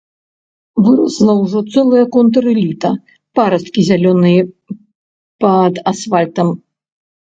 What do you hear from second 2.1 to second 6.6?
контрэліта, парасткі зялёныя пад асфальтам.